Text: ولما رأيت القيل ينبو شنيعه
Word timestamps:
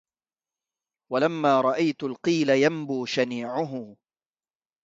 ولما 1.11 1.61
رأيت 1.61 2.03
القيل 2.03 2.49
ينبو 2.49 3.05
شنيعه 3.05 3.95